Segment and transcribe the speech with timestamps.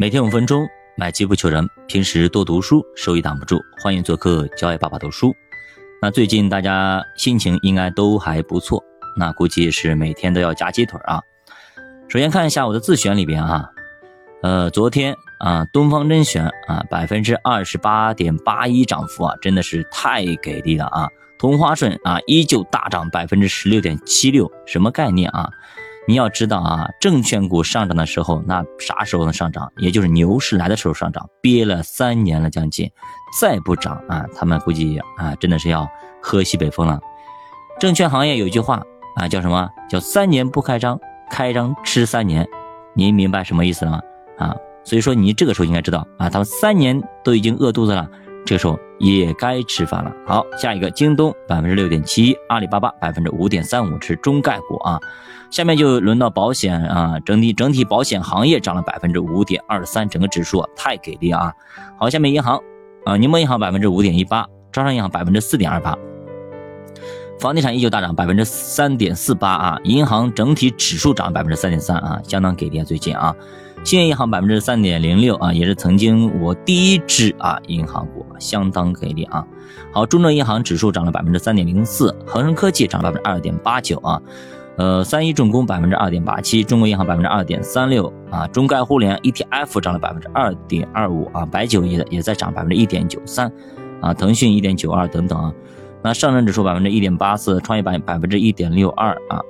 [0.00, 0.64] 每天五分钟，
[0.96, 1.68] 买机不求人。
[1.88, 3.60] 平时多读书，收益挡不住。
[3.82, 5.34] 欢迎做客教爱爸爸读书。
[6.00, 8.80] 那最近大家心情应该都还不错，
[9.16, 11.20] 那估计是每天都要夹鸡腿啊。
[12.08, 13.70] 首先看一下我的自选里边啊，
[14.44, 21.08] 呃，昨天啊，东方甄选啊，百分之二十八点八一涨幅啊，真的是太给力了啊。
[21.40, 25.50] 同花顺啊，依旧大涨百分之十六点七六，什么概念啊？
[26.08, 29.70] 你要知道啊，证券股上涨的时候，那啥时候能上涨？
[29.76, 32.90] 也就是牛市来的时候上涨，憋了三年了将近，
[33.38, 35.86] 再不涨啊，他们估计啊，真的是要
[36.22, 36.98] 喝西北风了。
[37.78, 38.82] 证券行业有一句话
[39.16, 39.68] 啊，叫什么？
[39.86, 42.48] 叫三年不开张，开张吃三年。
[42.94, 44.00] 您明白什么意思了吗？
[44.38, 48.08] 啊，所以说你这个时候应该知道啊，他们三年都已经饿肚子了。
[48.44, 50.10] 这个时候也该吃饭了。
[50.26, 54.98] 好，下一个，京东百分之六点七，阿里巴巴百分之五点三五，是中概股啊。
[55.50, 61.52] 下面就轮到保险啊，整体整体保险行业涨了百分之五点二三，整个指数太给力啊。
[61.98, 62.60] 好，下面银行
[63.04, 65.96] 啊，宁波银行百分之五点一八，招商银行百分之四点二八，
[67.38, 69.78] 房地产依旧大涨百分之三点四八啊。
[69.84, 73.34] 银行整体指数涨百分之三点三啊，相当给力啊，最近啊。
[73.84, 79.44] 兴业银行百分之三点零六啊，也是曾经我第一支啊银行股，相当给力啊。
[79.92, 84.20] 好，中证银行指数涨了百分之三点零四，恒生科技涨了百分之二点八九啊，
[84.76, 93.50] 呃，三一重工百分之二点八七，中国银行百分之二点三六啊，中概互联 ETF 涨了百分之二点二五啊，白酒也也在涨百分之一点九三
[94.00, 95.52] 啊，腾讯一点九二等等啊。
[96.02, 99.40] 那上证指数百分之一点八四，创业板百分之一点六二啊，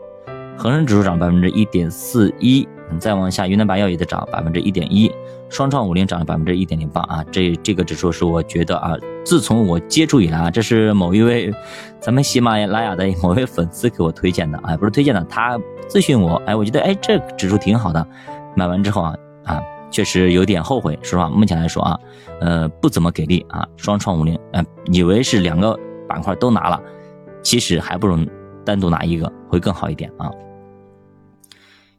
[0.57, 2.67] 恒生指数涨百分之一点四一。
[2.99, 5.13] 再往下，云南白药也在涨百分之一点一，
[5.49, 11.53] 双创五零涨了百分之一点零八啊，这这个指数是我觉得啊，自从我接触以来啊，这是某一位
[12.01, 18.07] 咱们喜马拉雅的某位粉丝给我推荐的啊，不是推荐的，他咨询我，哎，我觉得哎这指数挺好的，
[18.55, 21.99] 买完之后啊啊，确实有点后悔，说实话，目前来说啊，
[22.41, 26.81] 呃不怎么给力啊，双创五零，嗯，以为是两个板块都拿了，
[27.43, 28.19] 其实还不如
[28.65, 30.31] 单独拿一个会更好一点啊。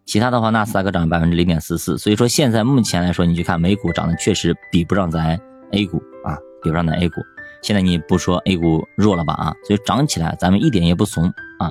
[0.09, 5.40] 其他的话，纳斯达克涨百分之零点四四，所以说现在目前来说，你去看美股涨的确实比不上咱
[5.72, 7.22] A 股啊，比不上咱 A 股。
[7.62, 11.25] 现在你不说 A 股弱了吧啊，所以涨起来咱们一点也不怂
[11.59, 11.69] 啊。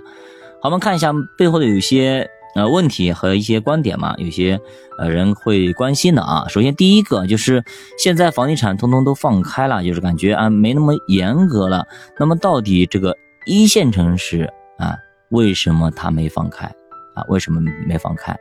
[0.62, 4.60] 好，我们看一下背后的有些呃问题和一些观点嘛，有些
[4.98, 6.46] 呃人会关心的啊。
[6.48, 7.64] 首先第一个就是
[7.98, 11.84] 现在房地产通通都放开了，就是感觉啊没那么严格了。
[12.16, 13.16] 那么到底这个
[13.46, 14.48] 一线城市
[14.78, 14.96] 啊，
[15.30, 16.72] 为什么它没放开？
[17.18, 18.36] 啊，为什么没放开？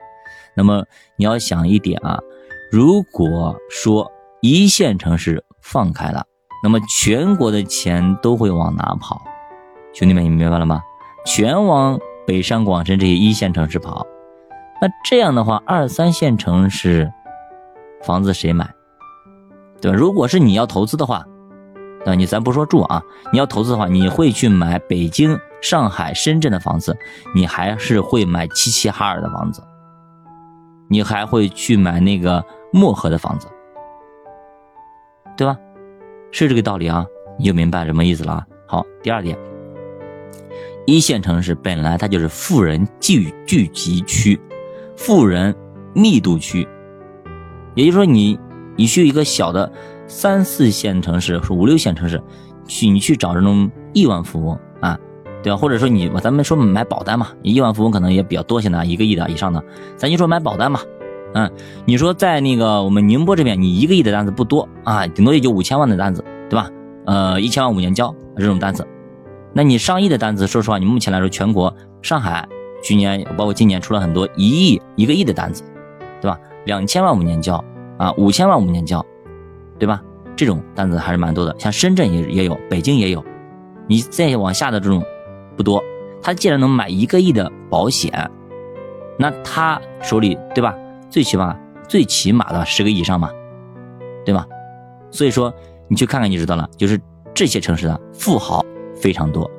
[0.53, 0.83] 那么
[1.15, 2.19] 你要想一点啊，
[2.71, 4.11] 如果说
[4.41, 6.25] 一线城市放开了，
[6.63, 9.21] 那么全国的钱都会往哪跑？
[9.93, 10.81] 兄弟们，你明白了吗？
[11.25, 14.05] 全往北上广深这些一线城市跑。
[14.79, 17.11] 那这样的话，二三线城市
[18.03, 18.69] 房子谁买？
[19.81, 19.97] 对吧？
[19.97, 21.25] 如果是你要投资的话，
[22.05, 22.15] 那？
[22.15, 23.01] 你咱不说住啊，
[23.31, 25.39] 你要投资的话，你会去买北京？
[25.62, 26.97] 上海、深圳的房子，
[27.34, 29.62] 你还是会买齐齐哈尔的房子，
[30.90, 33.47] 你还会去买那个漠河的房子，
[35.35, 35.57] 对吧？
[36.31, 37.06] 是这个道理啊，
[37.40, 38.45] 你就明白什么意思了。
[38.68, 39.38] 好，第二点，
[40.85, 44.39] 一线城市本来它就是富人聚聚集区，
[44.95, 45.56] 富人
[45.94, 46.68] 密度区，
[47.75, 48.38] 也就是说，你
[48.75, 49.72] 你去一个小的
[50.06, 52.22] 三四线城市、五六线城市
[52.68, 54.59] 去，你去找这种亿万富翁。
[55.44, 55.58] 对吧？
[55.58, 59.64] 或者说你，咱们说买保单嘛，亿万富翁可能也比较多，现在一个亿的以上的，
[59.96, 60.80] 咱就说买保单嘛。
[61.34, 61.52] 嗯，
[61.86, 66.70] 你说在那个我们宁波这边，你一个亿的单子不多啊，顶多也就五千万的单子，对吧？
[67.06, 68.86] 呃，一千万五年交这种单子，
[69.53, 72.48] 那你上亿的单子，说实话，你目前来说，全国上海
[72.84, 75.64] 去年包括今年出了很多一亿、一个亿的单子，
[76.22, 76.40] 对吧？
[76.66, 77.64] 两千万五年交
[77.98, 79.06] 啊，五千万五年交，
[79.78, 80.02] 对吧？
[80.36, 83.24] 这种单子还是蛮多的，像深圳也也有，北京也有，
[83.88, 85.04] 你再往下的这种。
[85.57, 85.84] 不多，
[86.22, 88.29] 他既然能买一个亿的保险，
[89.18, 90.73] 那他手里对吧？
[91.09, 91.57] 最起码
[91.90, 93.31] 最起码的十个亿以上嘛，
[94.24, 94.45] 对吧？
[95.09, 95.54] 所以说
[95.88, 97.01] 你去看看就知道了，就是
[97.33, 98.63] 这些城市的富豪
[98.95, 99.50] 非常多。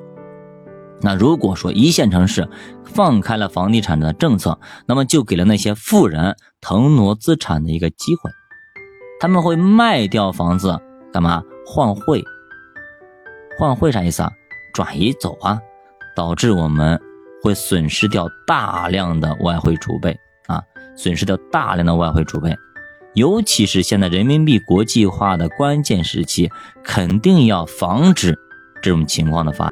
[1.00, 2.48] 那如果说一线城市
[2.84, 8.30] 放开了房地产的政策，那么就给了那些富人腾挪资产的一个机会，
[9.20, 10.78] 他们会卖掉房子
[11.12, 11.42] 干嘛？
[11.66, 12.22] 换汇？
[13.58, 14.30] 换汇啥意思啊？
[14.74, 15.58] 转移走啊？
[16.18, 17.00] 导致我们
[17.44, 20.18] 会损失掉大量的外汇储备
[20.48, 20.60] 啊，
[20.96, 22.56] 损失掉大量的外汇储备，
[23.14, 26.50] 尤其是现在人民币国际化的关键时期，
[26.82, 28.36] 肯定要防止
[28.82, 29.70] 这种情况的发。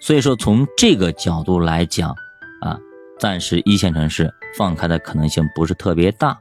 [0.00, 2.16] 所以说，从这个角度来讲
[2.62, 2.78] 啊，
[3.18, 6.38] 暂时一线城市放开的可能性不是特别大。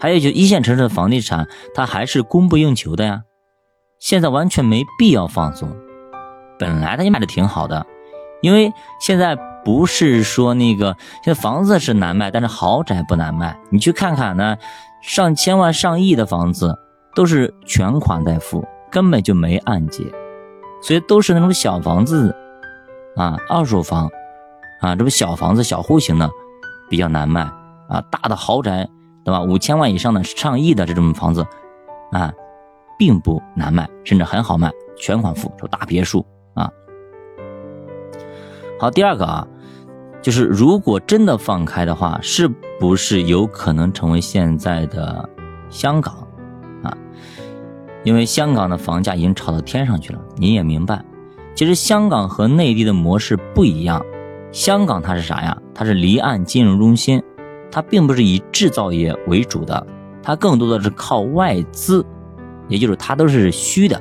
[0.00, 3.24] 还有就一线城市的房地产，它还是供不应求的呀。
[3.98, 5.70] 现在完全没必要放松，
[6.58, 7.86] 本来它就卖的挺好的，
[8.40, 13.58] 因为现在不是说那个现在房子是难卖，但是豪宅不难卖。
[13.70, 14.56] 你去看看呢
[15.02, 16.78] 上千万、上亿的房子，
[17.14, 20.04] 都是全款在付，根本就没按揭，
[20.82, 22.34] 所以都是那种小房子
[23.16, 24.08] 啊，二手房
[24.80, 26.30] 啊，这不小房子、小户型的
[26.88, 27.42] 比较难卖
[27.88, 28.88] 啊，大的豪宅
[29.24, 29.40] 对吧？
[29.42, 31.46] 五千万以上的、上亿的这种房子
[32.12, 32.32] 啊。
[32.98, 36.22] 并不难卖，甚至很好卖，全款付，就大别墅。
[38.80, 39.46] 好，第二个啊，
[40.22, 42.48] 就是如果真的放开的话，是
[42.78, 45.28] 不是有可能成为现在的
[45.68, 46.26] 香港
[46.82, 46.96] 啊？
[48.04, 50.20] 因为香港的房价已经炒到天上去了。
[50.38, 51.04] 你也明白，
[51.54, 54.02] 其实香港和内地的模式不一样。
[54.50, 55.54] 香港它是啥呀？
[55.74, 57.22] 它是离岸金融中心，
[57.70, 59.86] 它并不是以制造业为主的，
[60.22, 62.02] 它更多的是靠外资。
[62.66, 64.00] 也就是它都是虚的，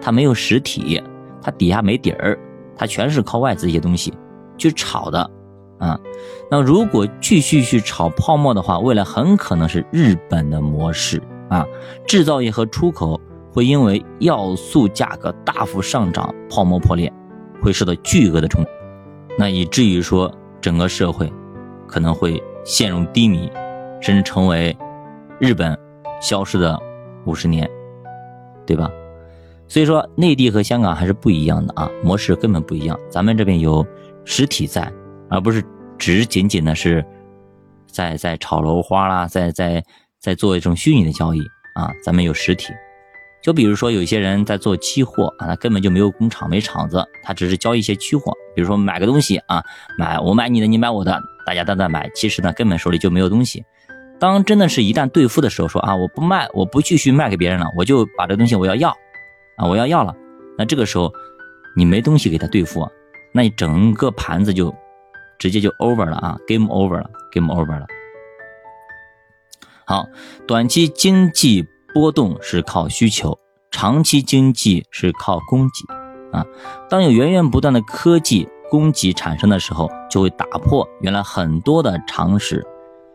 [0.00, 1.02] 它没有实体，
[1.42, 2.38] 它底下没底儿，
[2.76, 4.12] 它全是靠外资一些东西
[4.56, 5.30] 去炒的
[5.78, 5.98] 啊。
[6.50, 11.66] 那如果继续去炒泡沫的话，未来很可能是日本的模式啊。
[12.06, 13.20] 制造业和出口
[13.52, 17.12] 会因为要素价格大幅上涨，泡沫破裂，
[17.62, 18.70] 会受到巨额的冲击，
[19.38, 21.32] 那以至于说整个社会
[21.86, 23.50] 可能会陷入低迷，
[24.00, 24.76] 甚至成为
[25.38, 25.78] 日本
[26.20, 26.78] 消失的
[27.26, 27.68] 五十年。
[28.64, 28.88] 对吧？
[29.72, 33.00] 所以说，内地和香港还是不一样的啊，模式根本不一样。
[33.08, 33.82] 咱们这边有
[34.22, 34.92] 实体在，
[35.30, 35.64] 而不是
[35.96, 37.02] 只仅仅的是
[37.90, 39.82] 在在炒楼花啦，在在
[40.20, 41.40] 在做一种虚拟的交易
[41.74, 41.90] 啊。
[42.04, 42.70] 咱们有实体，
[43.42, 48.30] 就比如说有些人在做期货啊，他根本就没有工厂没厂子，他只是交一些期货。
[48.54, 49.64] 比如说买个东西啊，
[49.96, 53.64] 买我买你的，你买我的，大家都在买，其实呢根本手里就没有东西。
[54.20, 58.94] 当真的是一旦兑付的时候，说啊，我不卖，我不继续卖给别人了，我就把这东西我要要，
[59.56, 60.14] 啊，我要要了，
[60.56, 61.12] 那这个时候
[61.76, 62.88] 你没东西给他兑付，
[63.32, 64.74] 那你整个盘子就
[65.38, 67.86] 直接就 over 了啊，game over 了，game over 了。
[69.84, 70.06] 好，
[70.46, 73.38] 短期经济波动是靠需求，
[73.70, 76.46] 长期经济是靠供给啊。
[76.88, 82.64] 当有源源不断的科技供给产生的时候，就会打破原来很多的常识。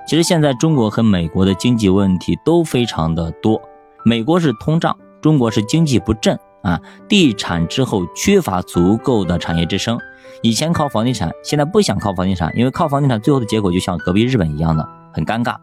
[0.06, 3.62] 其实现在中国和美国的经济问题都非常的多，
[4.06, 9.98] 美国是通胀，中国是经济不振啊，地产之后缺乏足够的产业支撑，
[10.42, 15.56] 以前靠房地产，现在不想靠房地产，因为靠房地产最后的结果就像隔壁日本一样的很尴尬，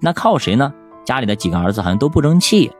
[0.00, 0.72] 那靠谁呢？
[1.04, 2.70] 家里的几个儿子好像都不争气，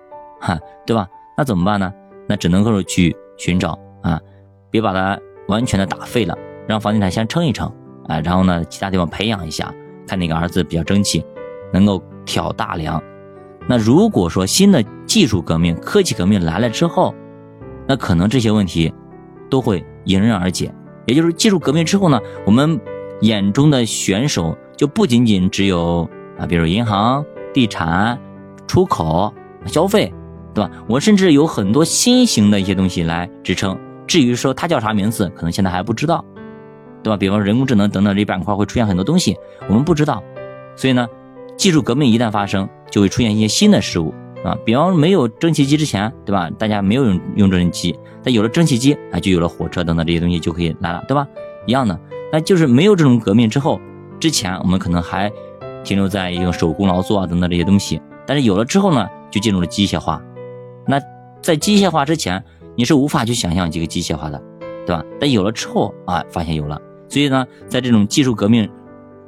[0.40, 1.06] 哈，对吧？
[1.36, 1.92] 那怎么办呢？
[2.28, 4.20] 那只能够去寻找啊，
[4.70, 5.18] 别把它
[5.48, 6.36] 完全的打废了，
[6.66, 7.66] 让房地产先撑一撑
[8.08, 9.72] 啊，然后呢，其他地方培养一下。
[10.06, 11.24] 看哪个儿子比较争气，
[11.72, 13.02] 能够挑大梁。
[13.66, 17.14] 那如果说新的技术革命、科技革命来了之后，
[17.86, 18.92] 那可能这些问题
[19.48, 20.72] 都会迎刃而解。
[21.06, 22.80] 也就是技术革命之后呢，我们
[23.20, 26.08] 眼中的选手就不仅仅只有
[26.38, 28.18] 啊，比如银行、地产、
[28.66, 29.32] 出口、
[29.66, 30.12] 消费，
[30.54, 30.70] 对吧？
[30.88, 33.78] 我甚至有很多新型的一些东西来支撑。
[34.06, 36.24] 至于说它叫啥名字，可能现在还不知道。
[37.02, 37.16] 对吧？
[37.18, 39.36] 比方说人工智能等等这板块会出现很多东西，
[39.68, 40.22] 我们不知道，
[40.74, 41.06] 所以呢，
[41.56, 44.12] 技术革命一旦发生，就会出现一些新的事物
[44.44, 44.56] 啊。
[44.64, 46.50] 比方没有蒸汽机之前，对吧？
[46.58, 51.26] 大家没有用用蒸汽机，但有了蒸汽机啊，就有了火车等等这些东西就可以来了，对吧？
[51.66, 51.98] 一样的，
[52.32, 53.80] 那就是没有这种革命之后，
[54.20, 55.30] 之前我们可能还
[55.82, 60.22] 停留在一个手工劳作啊等等这些东西，但是有了之后呢，就进入了机械化。
[60.86, 61.00] 那
[61.40, 62.42] 在机械化之前，
[62.76, 64.42] 你是无法去想象这个机械化的，
[64.86, 65.02] 对吧？
[65.20, 66.80] 但有了之后啊，发现有了。
[67.08, 68.68] 所以呢，在这种技术革命，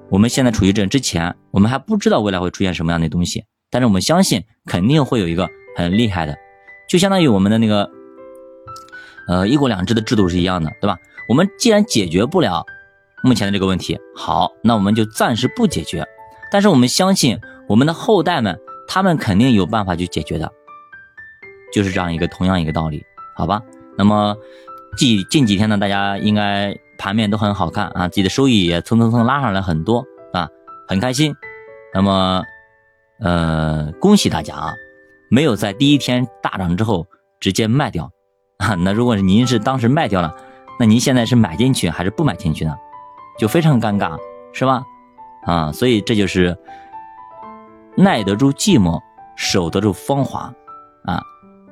[0.09, 6.37] 我们现在处于这之前，我们还不知道未来会出现什么样的东西，但是我们相信肯定会有一个很厉害的，
[6.89, 7.91] 就相当于我们的那个，
[9.27, 10.97] 呃，一国两制的制度是一样的，对吧？
[11.29, 12.65] 我们既然解决不了
[13.25, 16.07] 目前的这个问题，好，那我们就暂时不解决，
[16.53, 20.53] 但是我们相信我们的后代们，他们肯定有办法去解决的，
[21.73, 23.03] 就是这样一个同样一个道理，
[23.37, 23.61] 好吧？
[23.99, 24.37] 那么
[24.97, 26.79] 近近几天呢，大家应该。
[26.99, 30.49] 盘面都很好看啊，自己的收益也蹭蹭蹭拉上来很多啊，
[30.89, 31.35] 很开心。
[31.95, 32.43] 那么，
[33.21, 34.75] 呃，恭喜大家啊，
[35.31, 37.07] 没有在第一天大涨之后
[37.41, 38.11] 直接卖掉
[38.59, 38.75] 啊。
[38.85, 40.35] 那如果您是当时卖掉了，
[40.79, 42.75] 那您现在是买进去还是不买进去呢？
[43.39, 44.19] 就非常尴尬，
[44.53, 44.83] 是吧？
[45.47, 46.57] 啊，所以这就是
[47.97, 49.01] 耐得住寂寞，
[49.37, 50.53] 守得住芳华
[51.05, 51.23] 啊。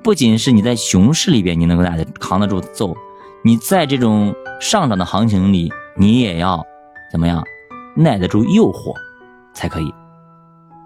[0.02, 2.94] 不仅是你在熊市里边你能够耐得扛得住揍。
[3.46, 6.64] 你在这种上涨的行情里，你也要
[7.12, 7.44] 怎么样
[7.94, 8.94] 耐得住诱惑
[9.52, 9.94] 才可以。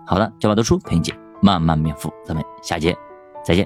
[0.05, 2.97] 好的，教爸读书陪你姐慢慢变富，咱们下节
[3.45, 3.65] 再见。